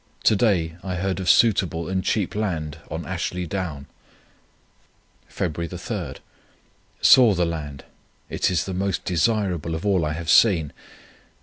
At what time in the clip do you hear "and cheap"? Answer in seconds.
1.87-2.33